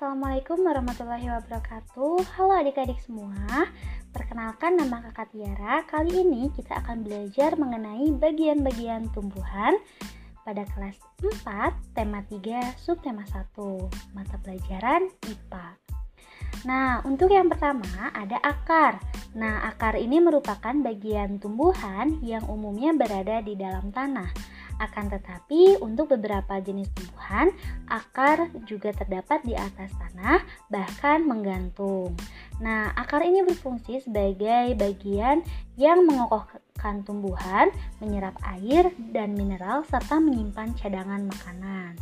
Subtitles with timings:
[0.00, 2.24] Assalamualaikum warahmatullahi wabarakatuh.
[2.32, 3.68] Halo adik-adik semua.
[4.16, 5.84] Perkenalkan nama kakak Tiara.
[5.84, 9.76] Kali ini kita akan belajar mengenai bagian-bagian tumbuhan
[10.40, 13.52] Pada kelas 4, tema 3, subtema 1
[14.16, 15.68] Mata pelajaran IPA
[16.64, 19.04] Nah, untuk yang pertama ada akar.
[19.36, 24.32] Nah, akar ini merupakan bagian tumbuhan yang umumnya berada di dalam tanah
[24.80, 27.52] akan tetapi, untuk beberapa jenis tumbuhan,
[27.86, 30.40] akar juga terdapat di atas tanah,
[30.72, 32.16] bahkan menggantung.
[32.64, 35.44] Nah, akar ini berfungsi sebagai bagian
[35.76, 37.68] yang mengokohkan tumbuhan,
[38.00, 42.00] menyerap air dan mineral, serta menyimpan cadangan makanan.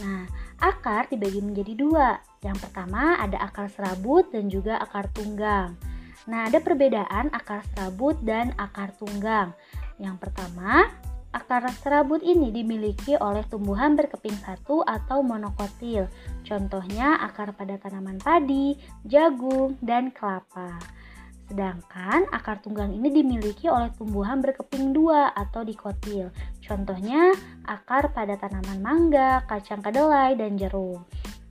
[0.00, 0.24] Nah,
[0.60, 2.20] akar dibagi menjadi dua.
[2.40, 5.76] Yang pertama ada akar serabut dan juga akar tunggang.
[6.30, 9.52] Nah, ada perbedaan akar serabut dan akar tunggang.
[9.98, 10.88] Yang pertama,
[11.32, 16.04] Akar serabut ini dimiliki oleh tumbuhan berkeping satu atau monokotil.
[16.44, 18.76] Contohnya akar pada tanaman padi,
[19.08, 20.76] jagung, dan kelapa.
[21.48, 26.28] Sedangkan akar tunggang ini dimiliki oleh tumbuhan berkeping dua atau dikotil.
[26.60, 27.32] Contohnya
[27.64, 31.00] akar pada tanaman mangga, kacang kedelai, dan jeruk.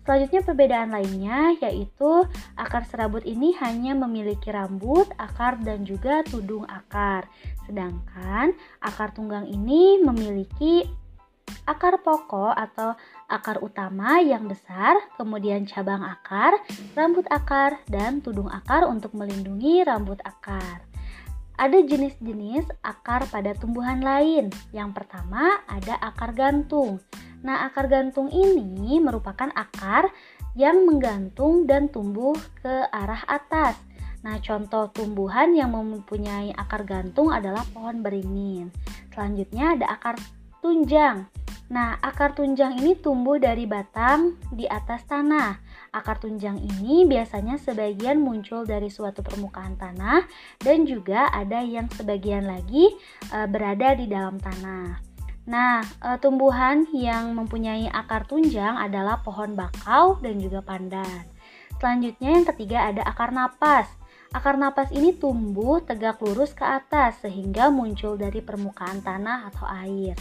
[0.02, 2.25] Selanjutnya perbedaan lainnya yaitu
[2.57, 7.30] akar serabut ini hanya memiliki rambut, akar dan juga tudung akar.
[7.69, 10.89] Sedangkan akar tunggang ini memiliki
[11.69, 12.97] akar pokok atau
[13.30, 16.58] akar utama yang besar, kemudian cabang akar,
[16.97, 20.81] rambut akar, dan tudung akar untuk melindungi rambut akar.
[21.61, 24.49] Ada jenis-jenis akar pada tumbuhan lain.
[24.73, 26.97] Yang pertama ada akar gantung.
[27.42, 30.14] Nah, akar gantung ini merupakan akar
[30.53, 33.78] yang menggantung dan tumbuh ke arah atas.
[34.22, 38.70] Nah, contoh tumbuhan yang mempunyai akar gantung adalah pohon beringin.
[39.09, 40.16] Selanjutnya ada akar
[40.61, 41.25] tunjang.
[41.72, 45.55] Nah, akar tunjang ini tumbuh dari batang di atas tanah.
[45.95, 50.27] Akar tunjang ini biasanya sebagian muncul dari suatu permukaan tanah
[50.60, 52.92] dan juga ada yang sebagian lagi
[53.32, 55.11] e, berada di dalam tanah.
[55.49, 61.25] Nah, e, tumbuhan yang mempunyai akar tunjang adalah pohon bakau dan juga pandan.
[61.81, 63.89] Selanjutnya yang ketiga ada akar napas.
[64.31, 70.13] Akar napas ini tumbuh tegak lurus ke atas sehingga muncul dari permukaan tanah atau air.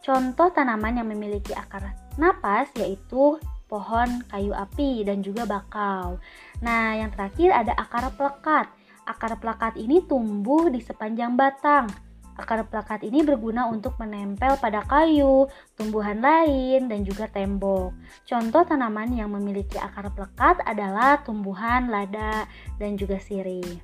[0.00, 3.36] Contoh tanaman yang memiliki akar napas yaitu
[3.68, 6.16] pohon kayu api dan juga bakau.
[6.64, 8.72] Nah, yang terakhir ada akar pelekat.
[9.04, 12.07] Akar pelekat ini tumbuh di sepanjang batang
[12.38, 17.90] Akar plakat ini berguna untuk menempel pada kayu, tumbuhan lain, dan juga tembok.
[18.22, 22.46] Contoh tanaman yang memiliki akar plekat adalah tumbuhan lada
[22.78, 23.82] dan juga sirih.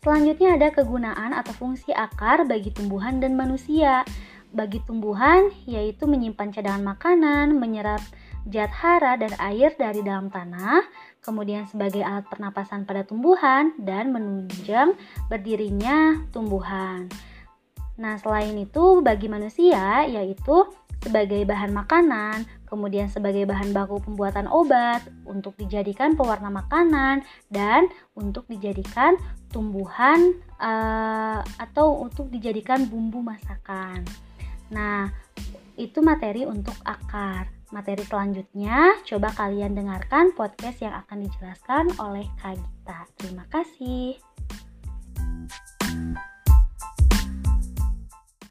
[0.00, 4.08] Selanjutnya ada kegunaan atau fungsi akar bagi tumbuhan dan manusia.
[4.56, 8.00] Bagi tumbuhan yaitu menyimpan cadangan makanan, menyerap
[8.48, 10.80] zat hara dan air dari dalam tanah,
[11.20, 14.96] kemudian sebagai alat pernapasan pada tumbuhan dan menunjang
[15.28, 17.12] berdirinya tumbuhan.
[18.00, 20.64] Nah, selain itu bagi manusia yaitu
[21.00, 28.44] sebagai bahan makanan, kemudian sebagai bahan baku pembuatan obat, untuk dijadikan pewarna makanan dan untuk
[28.48, 29.16] dijadikan
[29.48, 34.04] tumbuhan uh, atau untuk dijadikan bumbu masakan.
[34.68, 35.08] Nah,
[35.80, 37.48] itu materi untuk akar.
[37.70, 43.00] Materi selanjutnya, coba kalian dengarkan podcast yang akan dijelaskan oleh Kak Gita.
[43.16, 44.29] Terima kasih.